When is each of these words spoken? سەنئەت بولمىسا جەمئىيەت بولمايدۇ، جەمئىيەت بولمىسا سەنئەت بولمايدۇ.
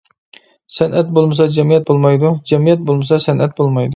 سەنئەت 0.77 1.11
بولمىسا 1.17 1.47
جەمئىيەت 1.57 1.85
بولمايدۇ، 1.91 2.33
جەمئىيەت 2.53 2.85
بولمىسا 2.91 3.23
سەنئەت 3.29 3.57
بولمايدۇ. 3.61 3.89